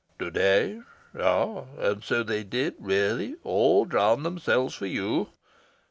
[0.17, 0.81] "To day?...
[1.15, 5.29] Ah, and so they did really all drown themselves for you?...